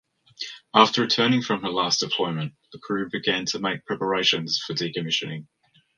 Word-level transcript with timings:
After 0.73 1.01
returning 1.03 1.43
from 1.43 1.61
her 1.61 1.69
last 1.69 1.99
deployment, 1.99 2.55
the 2.71 2.79
crew 2.79 3.07
began 3.11 3.45
to 3.45 3.59
make 3.59 3.85
preparations 3.85 4.57
for 4.57 4.73
decommissioning. 4.73 5.45